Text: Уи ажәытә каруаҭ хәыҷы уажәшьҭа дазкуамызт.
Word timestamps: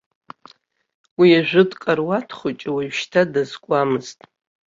Уи 1.19 1.29
ажәытә 1.39 1.75
каруаҭ 1.83 2.29
хәыҷы 2.37 2.69
уажәшьҭа 2.75 3.21
дазкуамызт. 3.33 4.19